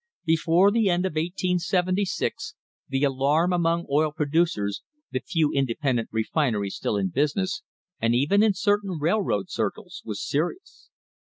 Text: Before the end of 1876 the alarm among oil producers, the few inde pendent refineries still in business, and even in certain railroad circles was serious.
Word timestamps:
Before 0.25 0.71
the 0.71 0.89
end 0.89 1.05
of 1.05 1.11
1876 1.11 2.55
the 2.89 3.03
alarm 3.03 3.53
among 3.53 3.85
oil 3.87 4.11
producers, 4.11 4.81
the 5.11 5.19
few 5.19 5.51
inde 5.53 5.71
pendent 5.79 6.09
refineries 6.11 6.75
still 6.75 6.97
in 6.97 7.09
business, 7.09 7.61
and 7.99 8.15
even 8.15 8.41
in 8.41 8.55
certain 8.55 8.97
railroad 8.99 9.51
circles 9.51 10.01
was 10.03 10.19
serious. 10.27 10.89